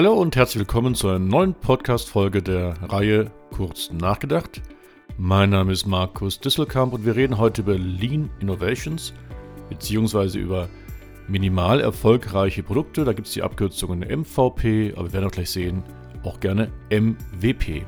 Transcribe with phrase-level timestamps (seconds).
[0.00, 4.62] Hallo und herzlich willkommen zu einer neuen Podcast-Folge der Reihe Kurz nachgedacht.
[5.18, 9.12] Mein Name ist Markus Disselkamp und wir reden heute über Lean Innovations
[9.68, 10.70] beziehungsweise über
[11.28, 13.04] minimal erfolgreiche Produkte.
[13.04, 15.82] Da gibt es die Abkürzungen MVP, aber wir werden auch gleich sehen,
[16.24, 17.84] auch gerne MVP.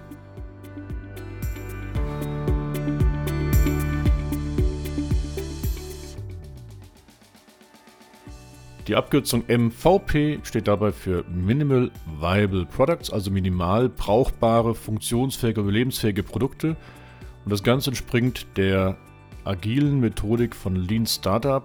[8.93, 16.77] Die Abkürzung MVP steht dabei für Minimal Viable Products, also minimal brauchbare, funktionsfähige, überlebensfähige Produkte.
[17.43, 18.99] Und das Ganze entspringt der
[19.45, 21.65] agilen Methodik von Lean Startup,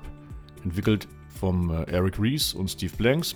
[0.64, 3.36] entwickelt vom äh, Eric Rees und Steve Blanks.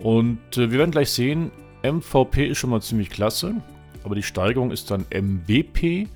[0.00, 1.50] Und äh, wir werden gleich sehen,
[1.82, 3.56] MVP ist schon mal ziemlich klasse,
[4.04, 6.06] aber die Steigerung ist dann MVP,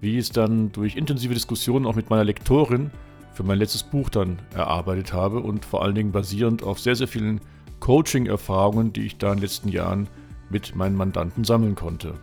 [0.00, 2.92] wie es dann durch intensive Diskussionen auch mit meiner Lektorin
[3.32, 7.08] für mein letztes Buch dann erarbeitet habe und vor allen Dingen basierend auf sehr, sehr
[7.08, 7.40] vielen
[7.80, 10.08] Coaching-Erfahrungen, die ich da in den letzten Jahren
[10.50, 12.14] mit meinen Mandanten sammeln konnte.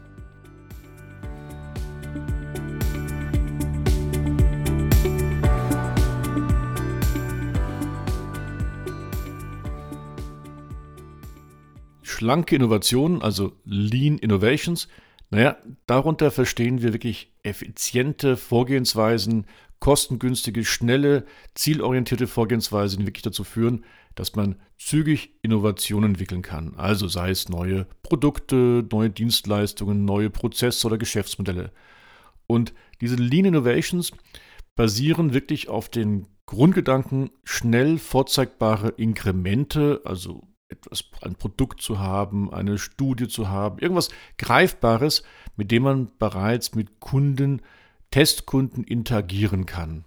[12.04, 14.90] Schlanke Innovationen, also Lean Innovations,
[15.32, 19.46] naja, darunter verstehen wir wirklich effiziente Vorgehensweisen,
[19.80, 23.86] kostengünstige, schnelle, zielorientierte Vorgehensweisen, die wirklich dazu führen,
[24.16, 26.74] dass man zügig Innovationen entwickeln kann.
[26.76, 31.72] Also sei es neue Produkte, neue Dienstleistungen, neue Prozesse oder Geschäftsmodelle.
[32.48, 34.12] Und diese Lean Innovations
[34.76, 42.78] basieren wirklich auf den Grundgedanken, schnell vorzeigbare Inkremente, also etwas, ein Produkt zu haben, eine
[42.78, 45.24] Studie zu haben, irgendwas Greifbares,
[45.56, 47.62] mit dem man bereits mit Kunden,
[48.12, 50.06] Testkunden interagieren kann.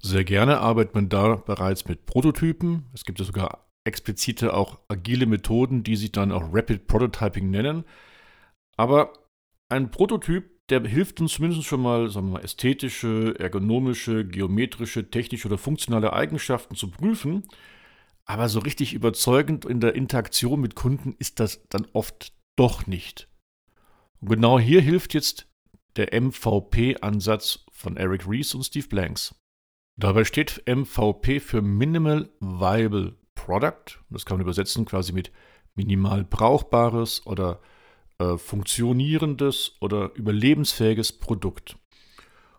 [0.00, 2.86] Sehr gerne arbeitet man da bereits mit Prototypen.
[2.92, 7.84] Es gibt ja sogar explizite auch agile Methoden, die sich dann auch Rapid Prototyping nennen.
[8.76, 9.12] Aber
[9.68, 15.48] ein Prototyp, der hilft uns zumindest schon mal, sagen wir mal, ästhetische, ergonomische, geometrische, technische
[15.48, 17.44] oder funktionale Eigenschaften zu prüfen
[18.26, 23.28] aber so richtig überzeugend in der Interaktion mit Kunden ist das dann oft doch nicht.
[24.20, 25.45] Und genau hier hilft jetzt
[25.96, 29.34] der MVP-Ansatz von Eric Rees und Steve Blanks.
[29.98, 33.98] Dabei steht MVP für Minimal Viable Product.
[34.10, 35.32] Das kann man übersetzen quasi mit
[35.74, 37.60] minimal brauchbares oder
[38.18, 41.76] äh, funktionierendes oder überlebensfähiges Produkt.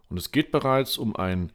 [0.09, 1.52] Und es geht bereits um ein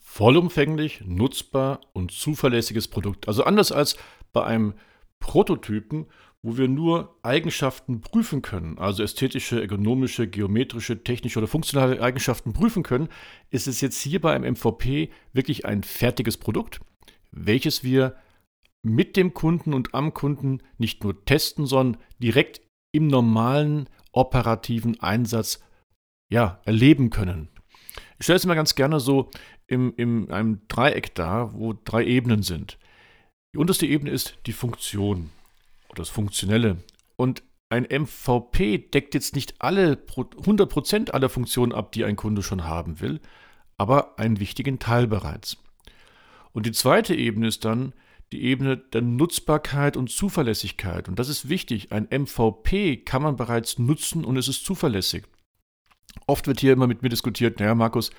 [0.00, 3.28] vollumfänglich, nutzbar und zuverlässiges Produkt.
[3.28, 3.96] Also anders als
[4.32, 4.74] bei einem
[5.20, 6.06] Prototypen,
[6.42, 12.82] wo wir nur Eigenschaften prüfen können, also ästhetische, ergonomische, geometrische, technische oder funktionale Eigenschaften prüfen
[12.82, 13.08] können,
[13.50, 16.80] ist es jetzt hier bei einem MVP wirklich ein fertiges Produkt,
[17.30, 18.16] welches wir
[18.82, 22.62] mit dem Kunden und am Kunden nicht nur testen, sondern direkt
[22.92, 25.62] im normalen operativen Einsatz
[26.32, 27.48] ja, erleben können.
[28.18, 29.30] Ich stelle es mir ganz gerne so
[29.66, 32.78] im, in einem Dreieck dar, wo drei Ebenen sind.
[33.54, 35.30] Die unterste Ebene ist die Funktion
[35.90, 36.78] oder das Funktionelle.
[37.16, 42.64] Und ein MVP deckt jetzt nicht alle 100% aller Funktionen ab, die ein Kunde schon
[42.64, 43.20] haben will,
[43.76, 45.58] aber einen wichtigen Teil bereits.
[46.52, 47.92] Und die zweite Ebene ist dann
[48.32, 51.08] die Ebene der Nutzbarkeit und Zuverlässigkeit.
[51.08, 51.92] Und das ist wichtig.
[51.92, 55.24] Ein MVP kann man bereits nutzen und es ist zuverlässig.
[56.26, 58.10] Oft wird hier immer mit mir diskutiert, naja, Markus,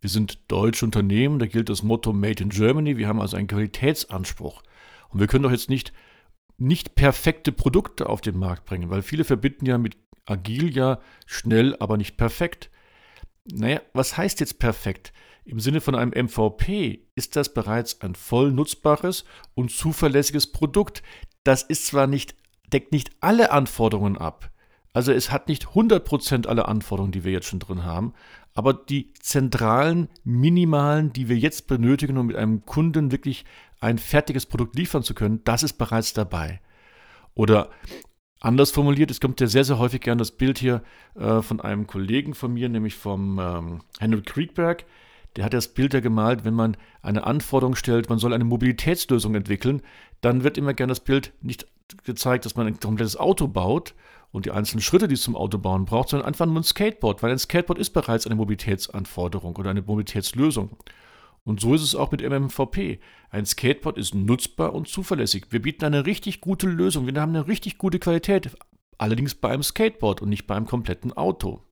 [0.00, 2.98] wir sind deutsche Unternehmen, da gilt das Motto Made in Germany.
[2.98, 4.62] Wir haben also einen Qualitätsanspruch.
[5.08, 5.92] Und wir können doch jetzt nicht,
[6.58, 11.76] nicht perfekte Produkte auf den Markt bringen, weil viele verbinden ja mit agil ja schnell,
[11.80, 12.70] aber nicht perfekt.
[13.52, 15.12] Naja, was heißt jetzt perfekt?
[15.44, 21.02] Im Sinne von einem MVP ist das bereits ein voll nutzbares und zuverlässiges Produkt.
[21.42, 22.34] Das ist zwar nicht,
[22.72, 24.50] deckt nicht alle Anforderungen ab.
[24.94, 28.14] Also es hat nicht 100% alle Anforderungen, die wir jetzt schon drin haben,
[28.54, 33.44] aber die zentralen, minimalen, die wir jetzt benötigen, um mit einem Kunden wirklich
[33.84, 36.60] ein fertiges Produkt liefern zu können, das ist bereits dabei.
[37.34, 37.70] Oder
[38.40, 40.82] anders formuliert, es kommt ja sehr, sehr häufig gern das Bild hier
[41.14, 44.84] äh, von einem Kollegen von mir, nämlich vom ähm, Henry Kriegberg.
[45.36, 49.34] Der hat das Bild ja gemalt, wenn man eine Anforderung stellt, man soll eine Mobilitätslösung
[49.34, 49.82] entwickeln,
[50.20, 51.66] dann wird immer gern das Bild nicht
[52.04, 53.94] gezeigt, dass man ein komplettes Auto baut,
[54.34, 57.30] und die einzelnen Schritte, die es zum Autobauen braucht, sondern einfach nur ein Skateboard, weil
[57.30, 60.76] ein Skateboard ist bereits eine Mobilitätsanforderung oder eine Mobilitätslösung.
[61.46, 63.00] Und so ist es auch mit MMVP.
[63.28, 65.48] Ein Skateboard ist nutzbar und zuverlässig.
[65.50, 67.06] Wir bieten eine richtig gute Lösung.
[67.06, 68.56] Wir haben eine richtig gute Qualität.
[68.96, 71.62] Allerdings bei einem Skateboard und nicht bei einem kompletten Auto.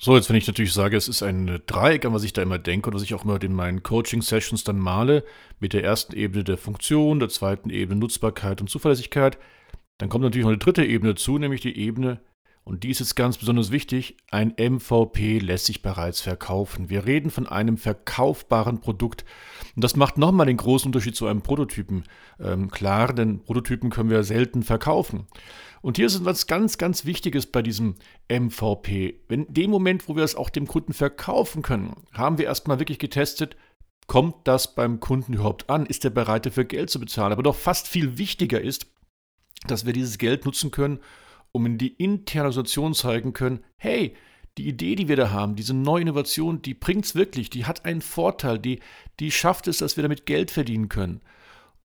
[0.00, 2.60] So, jetzt wenn ich natürlich sage, es ist ein Dreieck, an was ich da immer
[2.60, 5.24] denke und was ich auch immer in meinen Coaching-Sessions dann male,
[5.58, 9.36] mit der ersten Ebene der Funktion, der zweiten Ebene Nutzbarkeit und Zuverlässigkeit,
[9.98, 12.20] dann kommt natürlich noch eine dritte Ebene zu, nämlich die Ebene,
[12.68, 16.90] und die ist ganz besonders wichtig, ein MVP lässt sich bereits verkaufen.
[16.90, 19.24] Wir reden von einem verkaufbaren Produkt.
[19.74, 22.04] Und das macht nochmal den großen Unterschied zu einem Prototypen
[22.38, 25.26] ähm, klar, denn Prototypen können wir selten verkaufen.
[25.80, 27.94] Und hier ist was ganz, ganz Wichtiges bei diesem
[28.30, 29.18] MVP.
[29.30, 32.98] In dem Moment, wo wir es auch dem Kunden verkaufen können, haben wir erstmal wirklich
[32.98, 33.56] getestet,
[34.08, 35.86] kommt das beim Kunden überhaupt an?
[35.86, 37.32] Ist er bereit dafür Geld zu bezahlen?
[37.32, 38.88] Aber doch fast viel wichtiger ist,
[39.66, 41.00] dass wir dieses Geld nutzen können,
[41.52, 44.14] um in die interne Situation zeigen können, hey,
[44.58, 47.84] die Idee, die wir da haben, diese neue Innovation, die bringt es wirklich, die hat
[47.84, 48.80] einen Vorteil, die,
[49.20, 51.20] die schafft es, dass wir damit Geld verdienen können.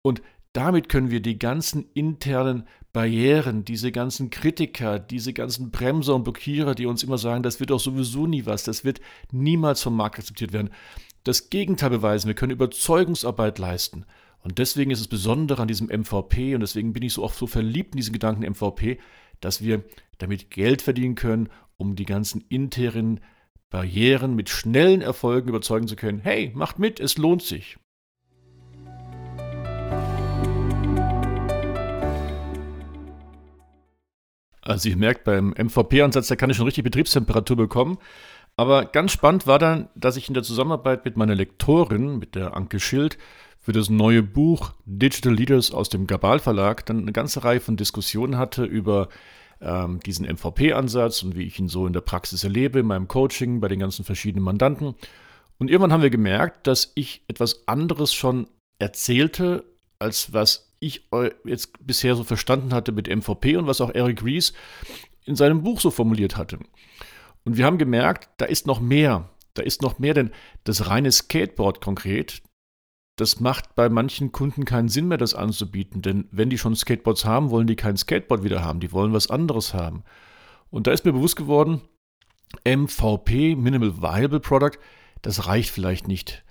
[0.01, 0.21] Und
[0.53, 6.75] damit können wir die ganzen internen Barrieren, diese ganzen Kritiker, diese ganzen Bremser und Blockierer,
[6.75, 9.01] die uns immer sagen, das wird doch sowieso nie was, das wird
[9.31, 10.69] niemals vom Markt akzeptiert werden,
[11.23, 12.27] das Gegenteil beweisen.
[12.27, 14.05] Wir können Überzeugungsarbeit leisten.
[14.43, 17.47] Und deswegen ist es Besondere an diesem MVP und deswegen bin ich so oft so
[17.47, 18.99] verliebt in diesen Gedanken MVP,
[19.39, 19.83] dass wir
[20.17, 23.19] damit Geld verdienen können, um die ganzen internen
[23.69, 26.19] Barrieren mit schnellen Erfolgen überzeugen zu können.
[26.19, 27.77] Hey, macht mit, es lohnt sich.
[34.61, 37.97] Also ihr merkt, beim MVP-Ansatz, da kann ich schon richtig Betriebstemperatur bekommen.
[38.55, 42.55] Aber ganz spannend war dann, dass ich in der Zusammenarbeit mit meiner Lektorin, mit der
[42.55, 43.17] Anke Schild,
[43.63, 47.77] für das neue Buch Digital Leaders aus dem Gabal Verlag dann eine ganze Reihe von
[47.77, 49.07] Diskussionen hatte über
[49.61, 53.61] ähm, diesen MVP-Ansatz und wie ich ihn so in der Praxis erlebe, in meinem Coaching,
[53.61, 54.95] bei den ganzen verschiedenen Mandanten.
[55.59, 58.47] Und irgendwann haben wir gemerkt, dass ich etwas anderes schon
[58.79, 59.63] erzählte,
[59.97, 61.07] als was ich
[61.45, 64.51] jetzt bisher so verstanden hatte mit MVP und was auch Eric Ries
[65.23, 66.59] in seinem Buch so formuliert hatte.
[67.45, 69.29] Und wir haben gemerkt, da ist noch mehr.
[69.53, 70.31] Da ist noch mehr, denn
[70.65, 72.41] das reine Skateboard konkret,
[73.15, 76.01] das macht bei manchen Kunden keinen Sinn mehr, das anzubieten.
[76.01, 78.79] Denn wenn die schon Skateboards haben, wollen die kein Skateboard wieder haben.
[78.79, 80.03] Die wollen was anderes haben.
[80.69, 81.81] Und da ist mir bewusst geworden,
[82.65, 84.79] MVP, Minimal Viable Product,
[85.21, 86.43] das reicht vielleicht nicht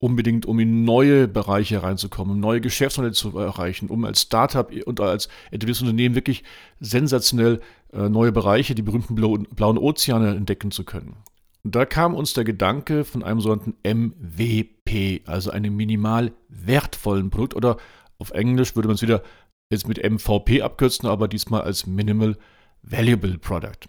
[0.00, 5.00] unbedingt, um in neue Bereiche reinzukommen, um neue Geschäftsmodelle zu erreichen, um als Startup und
[5.00, 6.44] als etabliertes Unternehmen wirklich
[6.80, 7.60] sensationell
[7.92, 11.16] äh, neue Bereiche, die berühmten blauen Ozeane entdecken zu können.
[11.64, 17.76] Da kam uns der Gedanke von einem sogenannten MVP, also einem minimal wertvollen Produkt oder
[18.18, 19.22] auf Englisch würde man es wieder
[19.70, 22.36] jetzt mit MVP abkürzen, aber diesmal als Minimal
[22.82, 23.88] Valuable Product.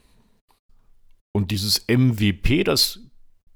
[1.32, 3.00] Und dieses MVP, das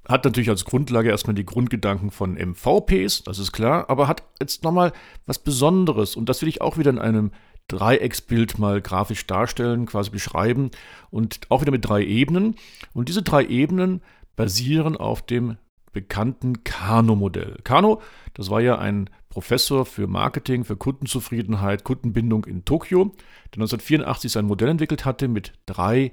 [0.08, 4.64] hat natürlich als Grundlage erstmal die Grundgedanken von MVPs, das ist klar, aber hat jetzt
[4.64, 4.92] nochmal
[5.26, 7.32] was Besonderes und das will ich auch wieder in einem
[7.68, 10.72] Dreiecksbild mal grafisch darstellen, quasi beschreiben
[11.10, 12.56] und auch wieder mit drei Ebenen.
[12.94, 14.02] Und diese drei Ebenen
[14.36, 15.58] basieren auf dem
[15.92, 17.58] bekannten Kano-Modell.
[17.64, 18.02] Kano,
[18.34, 23.06] das war ja ein Professor für Marketing, für Kundenzufriedenheit, Kundenbindung in Tokio,
[23.54, 26.12] der 1984 sein Modell entwickelt hatte mit drei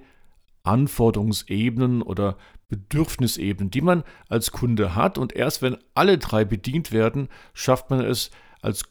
[0.63, 2.37] Anforderungsebenen oder
[2.69, 5.19] Bedürfnisebenen, die man als Kunde hat.
[5.19, 8.31] Und erst wenn alle drei bedient werden, schafft man es
[8.63, 8.85] als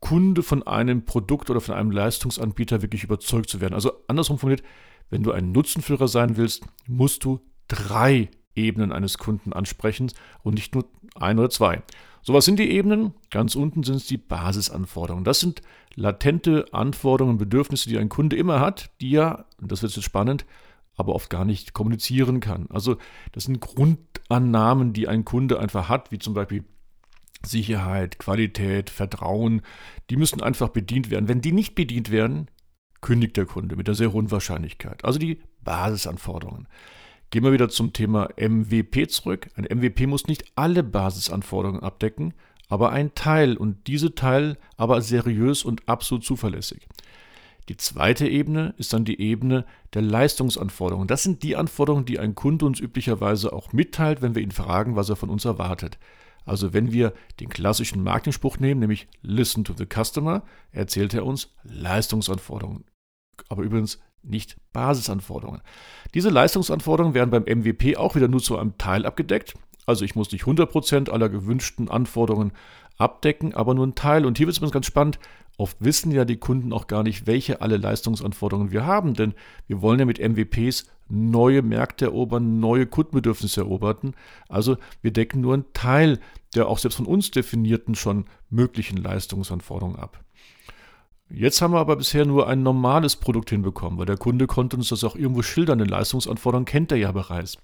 [0.00, 3.74] Kunde von einem Produkt oder von einem Leistungsanbieter wirklich überzeugt zu werden.
[3.74, 4.66] Also andersrum formuliert,
[5.10, 10.74] wenn du ein Nutzenführer sein willst, musst du drei Ebenen eines Kunden ansprechen und nicht
[10.74, 11.82] nur ein oder zwei.
[12.22, 13.14] So, was sind die Ebenen?
[13.30, 15.24] Ganz unten sind es die Basisanforderungen.
[15.24, 15.62] Das sind
[15.94, 20.44] latente Anforderungen und Bedürfnisse, die ein Kunde immer hat, die ja, das wird jetzt spannend,
[20.96, 22.66] aber oft gar nicht kommunizieren kann.
[22.70, 22.96] Also
[23.32, 26.64] das sind Grundannahmen, die ein Kunde einfach hat, wie zum Beispiel
[27.44, 29.62] Sicherheit, Qualität, Vertrauen,
[30.10, 31.28] die müssen einfach bedient werden.
[31.28, 32.48] Wenn die nicht bedient werden,
[33.00, 35.04] kündigt der Kunde mit einer sehr hohen Wahrscheinlichkeit.
[35.04, 36.68] Also die Basisanforderungen.
[37.30, 39.48] Gehen wir wieder zum Thema MVP zurück.
[39.54, 42.34] Ein MVP muss nicht alle Basisanforderungen abdecken,
[42.68, 46.88] aber ein Teil und diese Teil aber seriös und absolut zuverlässig.
[47.68, 51.06] Die zweite Ebene ist dann die Ebene der Leistungsanforderungen.
[51.06, 54.96] Das sind die Anforderungen, die ein Kunde uns üblicherweise auch mitteilt, wenn wir ihn fragen,
[54.96, 55.98] was er von uns erwartet.
[56.44, 60.42] Also wenn wir den klassischen Marketingspruch nehmen, nämlich Listen to the Customer,
[60.72, 62.84] erzählt er uns Leistungsanforderungen.
[63.48, 65.62] Aber übrigens nicht Basisanforderungen.
[66.14, 69.54] Diese Leistungsanforderungen werden beim MVP auch wieder nur zu einem Teil abgedeckt.
[69.86, 72.52] Also ich muss nicht 100% aller gewünschten Anforderungen
[72.98, 74.26] abdecken, aber nur ein Teil.
[74.26, 75.18] Und hier wird es ganz spannend.
[75.60, 79.34] Oft wissen ja die Kunden auch gar nicht, welche alle Leistungsanforderungen wir haben, denn
[79.66, 84.14] wir wollen ja mit MVPs neue Märkte erobern, neue Kundenbedürfnisse erobern.
[84.48, 86.18] Also wir decken nur einen Teil
[86.54, 90.24] der auch selbst von uns definierten schon möglichen Leistungsanforderungen ab.
[91.28, 94.88] Jetzt haben wir aber bisher nur ein normales Produkt hinbekommen, weil der Kunde konnte uns
[94.88, 97.58] das auch irgendwo schildern, den Leistungsanforderungen kennt er ja bereits.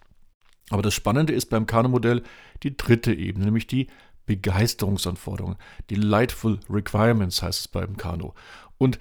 [0.68, 2.22] Aber das Spannende ist beim Kano-Modell
[2.62, 3.86] die dritte Ebene, nämlich die
[4.26, 5.56] Begeisterungsanforderungen.
[5.90, 8.35] Die Lightful Requirements heißt es beim Kano.
[8.78, 8.99] Und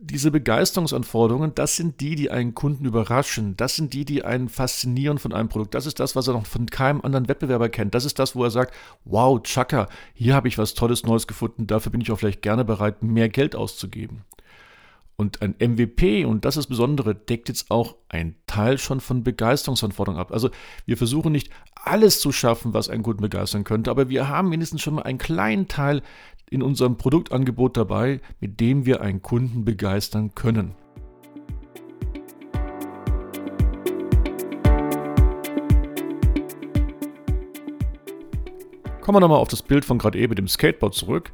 [0.00, 3.56] diese Begeisterungsanforderungen, das sind die, die einen Kunden überraschen.
[3.56, 5.74] Das sind die, die einen faszinieren von einem Produkt.
[5.74, 7.94] Das ist das, was er noch von keinem anderen Wettbewerber kennt.
[7.94, 8.72] Das ist das, wo er sagt,
[9.04, 11.66] wow, Chaka, hier habe ich was Tolles Neues gefunden.
[11.66, 14.24] Dafür bin ich auch vielleicht gerne bereit, mehr Geld auszugeben.
[15.20, 19.24] Und ein MVP, und das ist das Besondere, deckt jetzt auch einen Teil schon von
[19.24, 20.30] Begeisterungsanforderungen ab.
[20.30, 20.48] Also
[20.86, 24.80] wir versuchen nicht alles zu schaffen, was einen Kunden begeistern könnte, aber wir haben mindestens
[24.80, 26.02] schon mal einen kleinen Teil
[26.50, 30.76] in unserem Produktangebot dabei, mit dem wir einen Kunden begeistern können.
[39.00, 41.32] Kommen wir nochmal auf das Bild von gerade eben mit dem Skateboard zurück.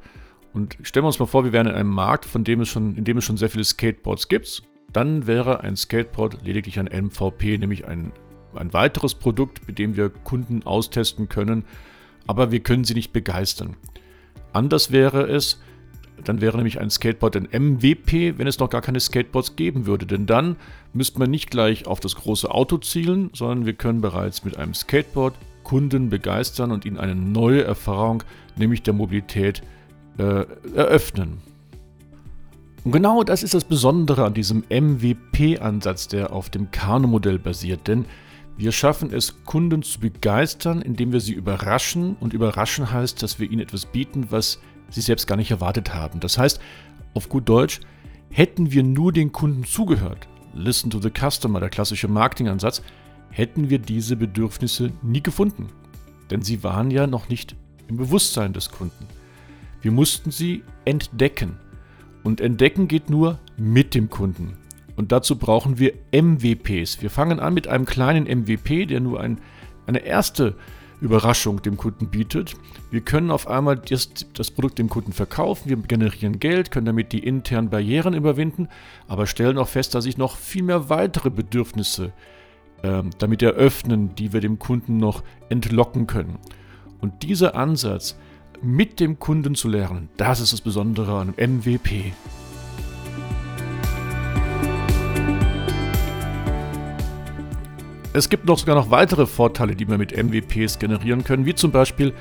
[0.54, 2.94] Und stellen wir uns mal vor, wir wären in einem Markt, von dem es schon,
[2.96, 4.62] in dem es schon sehr viele Skateboards gibt.
[4.92, 8.12] Dann wäre ein Skateboard lediglich ein MVP, nämlich ein,
[8.54, 11.64] ein weiteres Produkt, mit dem wir Kunden austesten können,
[12.28, 13.76] aber wir können sie nicht begeistern.
[14.52, 15.60] Anders wäre es,
[16.22, 20.06] dann wäre nämlich ein Skateboard ein MVP, wenn es noch gar keine Skateboards geben würde.
[20.06, 20.54] Denn dann
[20.92, 24.74] müsste man nicht gleich auf das große Auto zielen, sondern wir können bereits mit einem
[24.74, 25.34] Skateboard
[25.64, 28.22] Kunden begeistern und ihnen eine neue Erfahrung,
[28.56, 29.62] nämlich der Mobilität,
[30.18, 30.44] äh,
[30.74, 31.38] eröffnen.
[32.84, 37.88] Und genau das ist das Besondere an diesem MVP-Ansatz, der auf dem Kano-Modell basiert.
[37.88, 38.04] Denn
[38.56, 42.16] wir schaffen es, Kunden zu begeistern, indem wir sie überraschen.
[42.20, 46.20] Und überraschen heißt, dass wir ihnen etwas bieten, was sie selbst gar nicht erwartet haben.
[46.20, 46.60] Das heißt,
[47.14, 47.80] auf gut Deutsch,
[48.30, 52.82] hätten wir nur den Kunden zugehört, listen to the customer, der klassische Marketingansatz,
[53.30, 55.68] hätten wir diese Bedürfnisse nie gefunden.
[56.30, 57.56] Denn sie waren ja noch nicht
[57.88, 59.06] im Bewusstsein des Kunden.
[59.84, 61.58] Wir mussten sie entdecken.
[62.22, 64.56] Und entdecken geht nur mit dem Kunden.
[64.96, 67.02] Und dazu brauchen wir MWPs.
[67.02, 69.42] Wir fangen an mit einem kleinen MVP, der nur ein,
[69.86, 70.56] eine erste
[71.02, 72.54] Überraschung dem Kunden bietet.
[72.90, 77.12] Wir können auf einmal das, das, Produkt dem Kunden verkaufen, wir generieren Geld, können damit
[77.12, 78.68] die internen Barrieren überwinden,
[79.06, 82.10] aber stellen auch fest, dass sich noch viel mehr weitere Bedürfnisse
[82.80, 86.38] äh, damit eröffnen, die wir dem Kunden noch entlocken können.
[87.02, 88.16] Und dieser Ansatz,
[88.64, 90.08] mit dem Kunden zu lernen.
[90.16, 92.12] Das ist das Besondere an MVP.
[98.12, 101.72] Es gibt noch sogar noch weitere Vorteile, die wir mit MVPs generieren können, wie zum
[101.72, 102.12] Beispiel,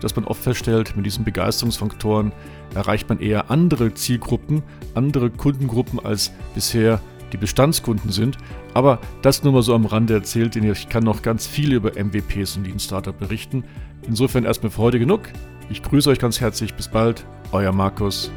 [0.00, 2.32] dass man oft feststellt, mit diesen Begeisterungsfaktoren
[2.74, 4.62] erreicht man eher andere Zielgruppen,
[4.94, 7.00] andere Kundengruppen als bisher
[7.32, 8.38] die Bestandskunden sind.
[8.72, 11.92] Aber das nur mal so am Rande erzählt, denn ich kann noch ganz viel über
[11.92, 13.64] MVPs und Lean Startup berichten.
[14.06, 15.28] Insofern erstmal für heute genug.
[15.70, 16.74] Ich grüße euch ganz herzlich.
[16.74, 17.24] Bis bald.
[17.52, 18.30] Euer Markus.